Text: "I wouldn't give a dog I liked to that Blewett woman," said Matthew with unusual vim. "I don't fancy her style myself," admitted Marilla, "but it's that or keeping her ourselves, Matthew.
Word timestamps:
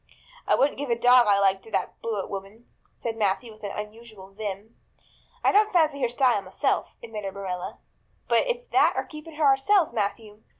"I 0.47 0.55
wouldn't 0.55 0.79
give 0.79 0.89
a 0.89 0.95
dog 0.97 1.27
I 1.27 1.39
liked 1.39 1.61
to 1.61 1.69
that 1.73 2.01
Blewett 2.01 2.27
woman," 2.27 2.67
said 2.97 3.15
Matthew 3.15 3.53
with 3.53 3.63
unusual 3.63 4.31
vim. 4.33 4.75
"I 5.43 5.51
don't 5.51 5.71
fancy 5.71 6.01
her 6.01 6.09
style 6.09 6.41
myself," 6.41 6.95
admitted 7.03 7.35
Marilla, 7.35 7.77
"but 8.27 8.39
it's 8.47 8.65
that 8.69 8.93
or 8.95 9.05
keeping 9.05 9.35
her 9.35 9.45
ourselves, 9.45 9.93
Matthew. 9.93 10.41